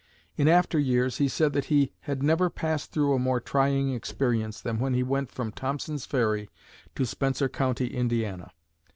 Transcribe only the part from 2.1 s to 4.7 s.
never passed through a more trying experience